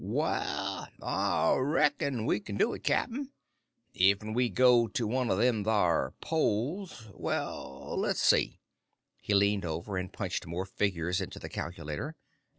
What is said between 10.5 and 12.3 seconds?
figures into the calculator.